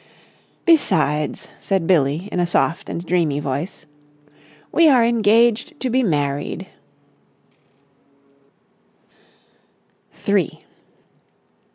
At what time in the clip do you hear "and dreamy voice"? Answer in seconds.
2.89-3.85